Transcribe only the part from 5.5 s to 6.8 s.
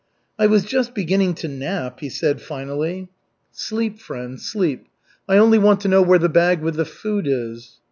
want to know where the bag with